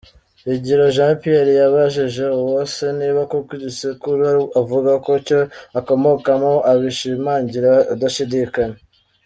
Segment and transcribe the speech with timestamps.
[0.47, 4.25] Higiro Jean Pierre yabajije Uwase niba koko igisekuru
[4.59, 5.39] avuga ari cyo
[5.79, 8.77] akomokamo abishimangira adashidikanya.